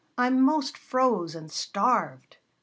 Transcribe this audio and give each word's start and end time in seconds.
I'm 0.17 0.41
most 0.41 0.79
froze 0.79 1.35
and 1.35 1.51
starved!" 1.51 2.37